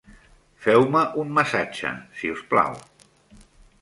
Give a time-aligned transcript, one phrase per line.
[0.63, 1.91] Feu-me un massatge,
[2.23, 2.81] si us plau.